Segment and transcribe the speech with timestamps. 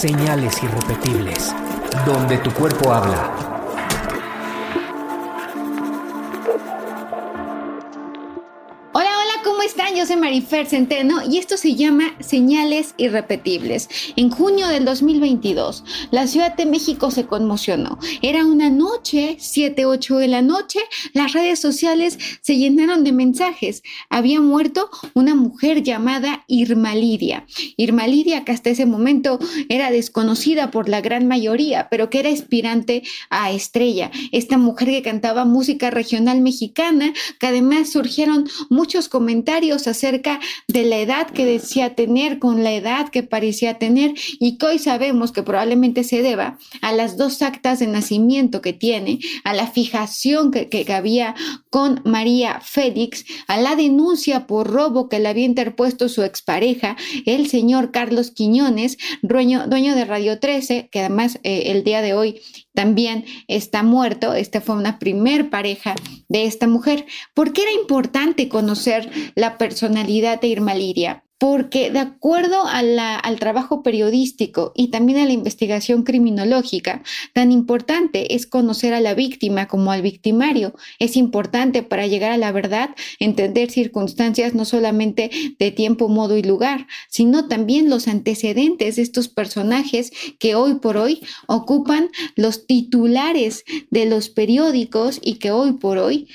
[0.00, 1.54] Señales irrepetibles,
[2.06, 3.49] donde tu cuerpo habla.
[10.00, 13.86] Yo soy Marifer Centeno y esto se llama Señales Irrepetibles.
[14.16, 17.98] En junio del 2022, la Ciudad de México se conmocionó.
[18.22, 20.78] Era una noche, 7, 8 de la noche,
[21.12, 23.82] las redes sociales se llenaron de mensajes.
[24.08, 27.44] Había muerto una mujer llamada Irma Lidia.
[27.76, 32.30] Irma Lidia, que hasta ese momento era desconocida por la gran mayoría, pero que era
[32.30, 34.10] aspirante a estrella.
[34.32, 40.98] Esta mujer que cantaba música regional mexicana, que además surgieron muchos comentarios acerca de la
[40.98, 45.42] edad que decía tener con la edad que parecía tener y que hoy sabemos que
[45.42, 50.68] probablemente se deba a las dos actas de nacimiento que tiene, a la fijación que,
[50.68, 51.34] que había
[51.70, 57.48] con María Félix, a la denuncia por robo que le había interpuesto su expareja, el
[57.48, 62.40] señor Carlos Quiñones, dueño, dueño de Radio 13, que además eh, el día de hoy
[62.74, 64.34] también está muerto.
[64.34, 65.94] Esta fue una primer pareja
[66.28, 67.06] de esta mujer.
[67.34, 71.24] ¿Por qué era importante conocer la personalidad de Irma Liria?
[71.40, 77.02] Porque de acuerdo al trabajo periodístico y también a la investigación criminológica,
[77.32, 80.74] tan importante es conocer a la víctima como al victimario.
[80.98, 86.42] Es importante para llegar a la verdad entender circunstancias no solamente de tiempo, modo y
[86.42, 93.64] lugar, sino también los antecedentes de estos personajes que hoy por hoy ocupan los titulares
[93.88, 96.28] de los periódicos y que hoy por hoy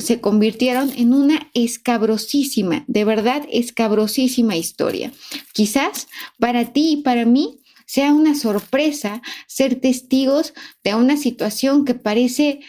[0.00, 5.12] se convirtieron en una escabrosísima, de verdad escabrosísima historia.
[5.52, 10.52] Quizás para ti y para mí sea una sorpresa ser testigos
[10.84, 12.60] de una situación que parece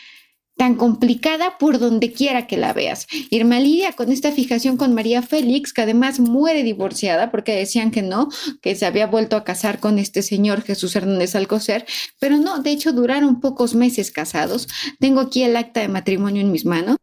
[0.60, 3.08] tan complicada por donde quiera que la veas.
[3.30, 8.02] Irma Lidia con esta fijación con María Félix, que además muere divorciada porque decían que
[8.02, 8.28] no,
[8.62, 11.86] que se había vuelto a casar con este señor Jesús Hernández Alcocer,
[12.20, 14.68] pero no, de hecho duraron pocos meses casados.
[15.00, 16.98] Tengo aquí el acta de matrimonio en mis manos.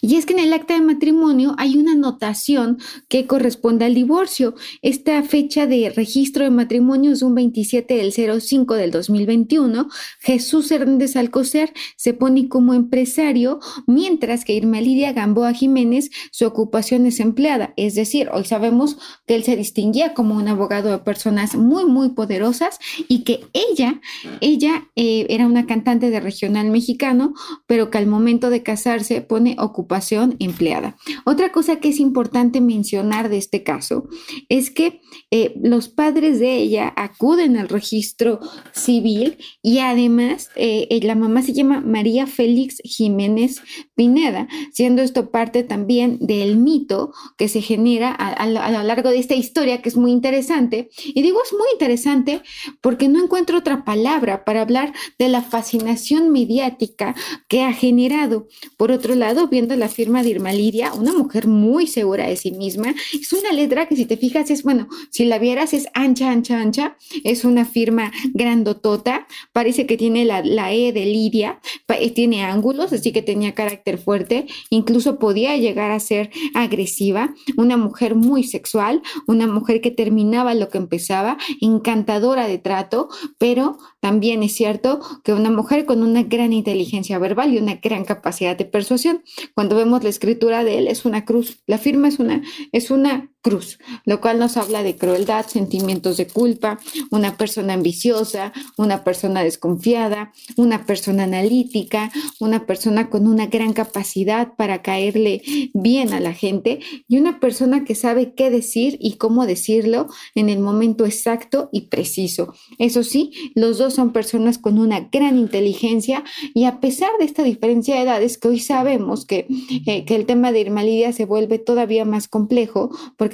[0.00, 4.54] Y es que en el acta de matrimonio hay una anotación que corresponde al divorcio.
[4.80, 9.88] Esta fecha de registro de matrimonio es un 27 del 05 del 2021.
[10.20, 17.04] Jesús Hernández Alcocer se pone como empresario, mientras que Irma Lidia Gamboa Jiménez su ocupación
[17.04, 17.74] es empleada.
[17.76, 18.96] Es decir, hoy sabemos
[19.26, 24.00] que él se distinguía como un abogado de personas muy, muy poderosas y que ella,
[24.40, 27.34] ella eh, era una cantante de regional mexicano,
[27.66, 30.96] pero que al momento de casarse pone ocupación empleada.
[31.24, 34.08] Otra cosa que es importante mencionar de este caso
[34.48, 38.40] es que eh, los padres de ella acuden al registro
[38.72, 43.60] civil y además eh, eh, la mamá se llama María Félix Jiménez
[43.94, 49.34] Pineda, siendo esto parte también del mito que se genera a, lo largo de esta
[49.34, 50.88] historia que es muy interesante.
[51.04, 52.42] Y digo es muy interesante
[52.80, 57.14] porque no encuentro otra palabra para hablar de la fascinación mediática
[57.48, 58.48] que ha generado.
[58.76, 62.52] Por otro lado, viendo la firma de Irma Lidia, una mujer muy segura de sí
[62.52, 62.94] misma.
[63.12, 66.60] Es una letra que si te fijas es, bueno, si la vieras es ancha, ancha,
[66.60, 66.96] ancha.
[67.24, 69.26] Es una firma grandotota.
[69.52, 73.98] Parece que tiene la, la E de Lidia, eh, tiene ángulos, así que tenía carácter
[73.98, 74.46] fuerte.
[74.70, 77.34] Incluso podía llegar a ser agresiva.
[77.56, 83.78] Una mujer muy sexual, una mujer que terminaba lo que empezaba, encantadora de trato, pero
[84.00, 88.56] también es cierto que una mujer con una gran inteligencia verbal y una gran capacidad
[88.56, 89.22] de persuasión.
[89.54, 93.30] Cuando vemos la escritura de él es una cruz, la firma es una, es una
[93.40, 96.78] cruz, lo cual nos habla de crueldad, sentimientos de culpa,
[97.10, 102.10] una persona ambiciosa, una persona desconfiada, una persona analítica,
[102.40, 107.84] una persona con una gran capacidad para caerle bien a la gente y una persona
[107.84, 112.54] que sabe qué decir y cómo decirlo en el momento exacto y preciso.
[112.78, 116.24] Eso sí, los dos son personas con una gran inteligencia
[116.54, 119.46] y a pesar de esta diferencia de edades que hoy sabemos que,
[119.86, 122.90] eh, que el tema de Irma Lidia se vuelve todavía más complejo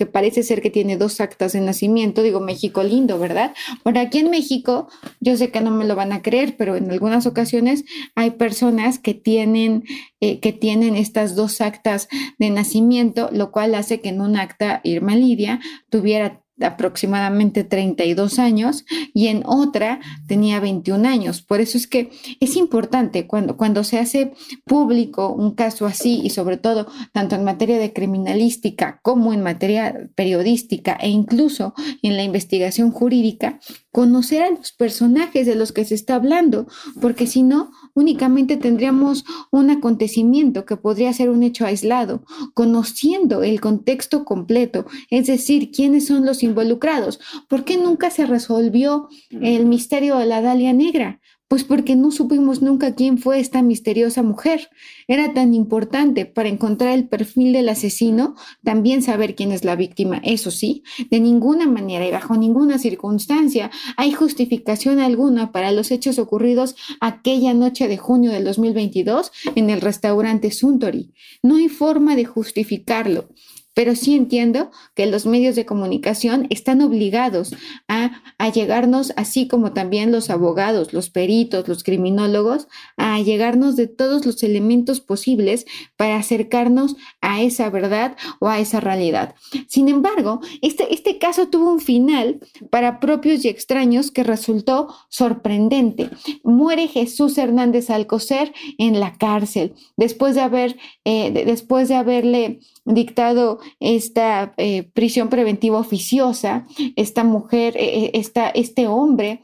[0.06, 2.23] parece ser que tiene dos actas de nacimiento.
[2.23, 3.55] Digo, México lindo, ¿verdad?
[3.82, 4.88] Por aquí en México,
[5.20, 8.99] yo sé que no me lo van a creer, pero en algunas ocasiones hay personas
[8.99, 9.85] que tienen,
[10.20, 12.08] eh, que tienen estas dos actas
[12.38, 15.61] de nacimiento, lo cual hace que en un acta Irma Lidia
[15.91, 21.42] tuviera aproximadamente 32 años y en otra tenía 21 años.
[21.42, 22.10] Por eso es que
[22.40, 24.32] es importante cuando, cuando se hace
[24.64, 30.10] público un caso así y sobre todo tanto en materia de criminalística como en materia
[30.14, 33.58] periodística e incluso en la investigación jurídica,
[33.94, 36.67] conocer a los personajes de los que se está hablando,
[37.00, 42.25] porque si no, únicamente tendríamos un acontecimiento que podría ser un hecho aislado,
[42.55, 47.20] conociendo el contexto completo, es decir, quiénes son los involucrados.
[47.46, 51.20] ¿Por qué nunca se resolvió el misterio de la Dalia Negra?
[51.54, 54.70] Pues porque no supimos nunca quién fue esta misteriosa mujer.
[55.06, 58.34] Era tan importante para encontrar el perfil del asesino,
[58.64, 60.20] también saber quién es la víctima.
[60.24, 66.18] Eso sí, de ninguna manera y bajo ninguna circunstancia hay justificación alguna para los hechos
[66.18, 71.12] ocurridos aquella noche de junio del 2022 en el restaurante Suntory.
[71.44, 73.28] No hay forma de justificarlo
[73.74, 77.54] pero sí entiendo que los medios de comunicación están obligados
[77.88, 78.20] a,
[78.54, 82.68] llegarnos, así como también los abogados, los peritos, los criminólogos,
[82.98, 85.64] a llegarnos de todos los elementos posibles
[85.96, 89.34] para acercarnos a esa verdad o a esa realidad.
[89.66, 92.38] Sin embargo, este, este caso tuvo un final
[92.70, 96.10] para propios y extraños que resultó sorprendente.
[96.42, 103.60] Muere Jesús Hernández Alcocer en la cárcel después de haber, eh, después de haberle dictado
[103.81, 106.66] esta eh, prisión preventiva oficiosa,
[106.96, 109.40] esta mujer, eh, eh, este hombre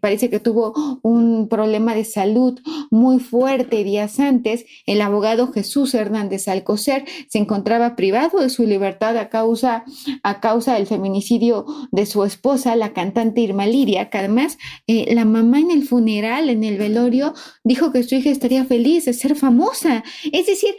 [0.00, 2.60] parece que tuvo un problema de salud
[2.90, 4.66] muy fuerte días antes.
[4.86, 9.84] El abogado Jesús Hernández Alcocer se encontraba privado de su libertad a causa,
[10.22, 15.60] a causa del feminicidio de su esposa, la cantante Irma Liria, que además la mamá
[15.60, 17.34] en el funeral, en el velorio,
[17.64, 20.04] dijo que su hija estaría feliz de ser famosa.
[20.32, 20.74] Es decir,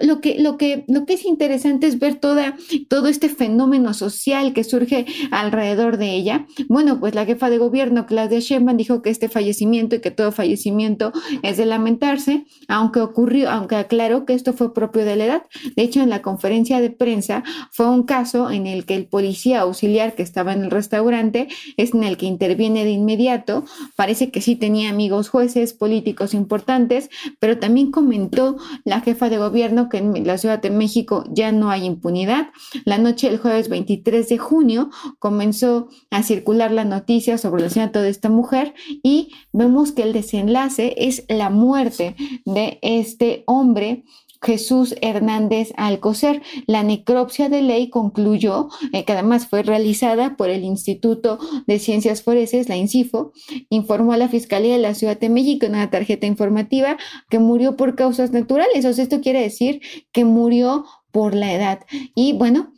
[0.00, 2.56] lo, que, lo, que, que es interesante es ver toda,
[2.88, 6.46] todo este fenómeno social que surge alrededor de ella.
[6.68, 10.32] Bueno, pues la jefa de gobierno, Claudia Sheinbaum, dijo que este fallecimiento y que todo
[10.32, 11.12] fallecimiento
[11.42, 15.42] es de lamentarse, aunque ocurrió, aunque aclaró que esto fue propio de la edad.
[15.76, 17.42] De hecho, en la conferencia de prensa
[17.72, 21.94] fue un caso en el que el policía auxiliar que estaba en el restaurante es
[21.94, 23.64] en el que interviene de inmediato.
[23.96, 29.88] Parece que sí tenía amigos jueces, políticos importantes, pero también comentó la jefa de gobierno
[29.88, 30.87] que en la Ciudad de México
[31.30, 32.48] ya no hay impunidad.
[32.84, 38.02] La noche del jueves 23 de junio comenzó a circular la noticia sobre el asesinato
[38.02, 44.04] de esta mujer y vemos que el desenlace es la muerte de este hombre
[44.42, 46.42] Jesús Hernández Alcocer.
[46.66, 52.22] La necropsia de ley concluyó, eh, que además fue realizada por el Instituto de Ciencias
[52.22, 53.32] Forenses, la INCIFO,
[53.70, 56.96] informó a la Fiscalía de la Ciudad de México en una tarjeta informativa
[57.28, 58.84] que murió por causas naturales.
[58.84, 59.80] O sea, esto quiere decir
[60.12, 61.80] que murió por la edad.
[62.14, 62.72] Y bueno,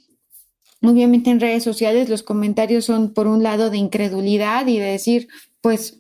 [0.83, 5.29] obviamente en redes sociales los comentarios son por un lado de incredulidad y de decir,
[5.61, 6.00] pues,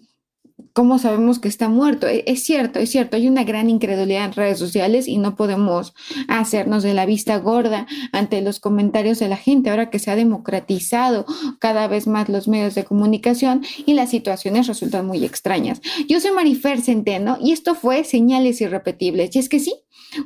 [0.72, 2.06] ¿cómo sabemos que está muerto?
[2.06, 5.94] E, es cierto, es cierto, hay una gran incredulidad en redes sociales y no podemos
[6.28, 10.16] hacernos de la vista gorda ante los comentarios de la gente, ahora que se ha
[10.16, 11.26] democratizado
[11.58, 15.80] cada vez más los medios de comunicación y las situaciones resultan muy extrañas.
[16.08, 19.34] Yo soy Marifer Centeno y esto fue Señales Irrepetibles.
[19.34, 19.74] Y es que sí,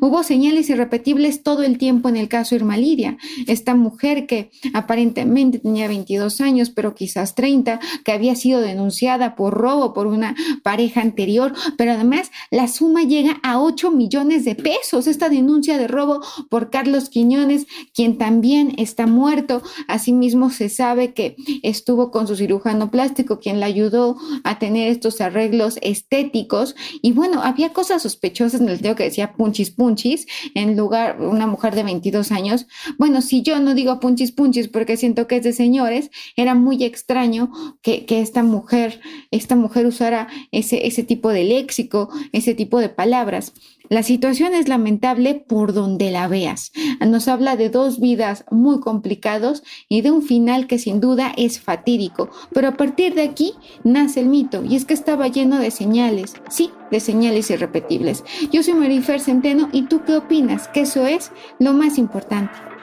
[0.01, 5.59] Hubo señales irrepetibles todo el tiempo en el caso Irma Lidia, esta mujer que aparentemente
[5.59, 11.01] tenía 22 años, pero quizás 30, que había sido denunciada por robo por una pareja
[11.01, 16.21] anterior, pero además la suma llega a 8 millones de pesos, esta denuncia de robo
[16.49, 19.63] por Carlos Quiñones, quien también está muerto.
[19.89, 25.21] Asimismo, se sabe que estuvo con su cirujano plástico, quien la ayudó a tener estos
[25.21, 26.75] arreglos estéticos.
[27.03, 31.47] Y bueno, había cosas sospechosas en el video que decía punchis punchis en lugar una
[31.47, 32.67] mujer de 22 años.
[32.99, 36.85] Bueno, si yo no digo punchis punchis porque siento que es de señores, era muy
[36.85, 42.89] extraño que, esta mujer, esta mujer usara ese, ese tipo de léxico, ese tipo de
[42.89, 43.53] palabras.
[43.91, 46.73] La situación es lamentable por donde la veas.
[47.07, 51.61] Nos habla de dos vidas muy complicados y de un final que sin duda es
[51.61, 52.31] fatídico.
[52.53, 53.53] Pero a partir de aquí
[53.85, 58.25] nace el mito y es que estaba lleno de señales, sí, de señales irrepetibles.
[58.51, 60.69] Yo soy Marifer Centeno y tú qué opinas?
[60.69, 62.74] Que eso es lo más importante.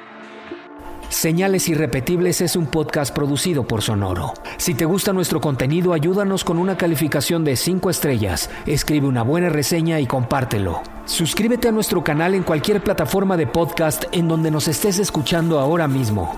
[1.12, 4.34] Señales Irrepetibles es un podcast producido por Sonoro.
[4.56, 9.50] Si te gusta nuestro contenido, ayúdanos con una calificación de 5 estrellas, escribe una buena
[9.50, 10.82] reseña y compártelo.
[11.04, 15.86] Suscríbete a nuestro canal en cualquier plataforma de podcast en donde nos estés escuchando ahora
[15.86, 16.34] mismo.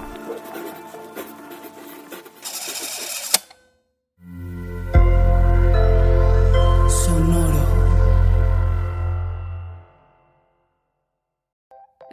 [6.90, 7.68] Sonoro.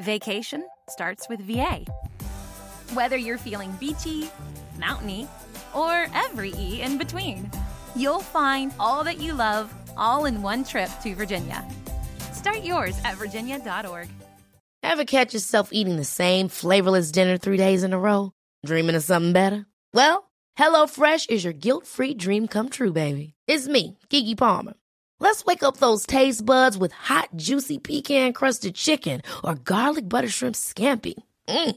[0.05, 1.87] Vacation starts with VA.
[2.93, 4.29] Whether you're feeling beachy,
[4.77, 5.29] mountainy,
[5.73, 7.49] or every E in between,
[7.95, 11.65] you'll find all that you love all in one trip to Virginia.
[12.33, 14.09] Start yours at virginia.org.
[14.83, 18.33] Ever catch yourself eating the same flavorless dinner three days in a row?
[18.67, 19.67] Dreaming of something better?
[19.95, 20.29] Well,
[20.59, 23.35] HelloFresh is your guilt-free dream come true, baby.
[23.47, 24.75] It's me, Kiki Palmer.
[25.21, 30.57] Let's wake up those taste buds with hot, juicy pecan-crusted chicken or garlic butter shrimp
[30.57, 31.15] scampi.
[31.49, 31.77] Mm.